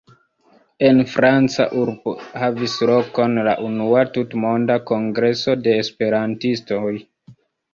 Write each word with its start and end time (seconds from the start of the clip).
En 0.85 1.01
franca 1.15 1.65
urbo 1.81 2.13
havis 2.43 2.77
lokon 2.91 3.37
la 3.49 3.53
unua 3.67 4.03
tutmonda 4.17 4.79
kongreso 4.93 5.59
de 5.69 5.77
Esperantistoj. 5.85 6.95